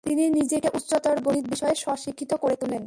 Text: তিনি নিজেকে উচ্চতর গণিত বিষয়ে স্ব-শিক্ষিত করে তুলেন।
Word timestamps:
তিনি 0.03 0.23
নিজেকে 0.29 0.69
উচ্চতর 0.73 1.15
গণিত 1.19 1.45
বিষয়ে 1.49 1.75
স্ব-শিক্ষিত 1.75 2.31
করে 2.33 2.55
তুলেন। 2.55 2.79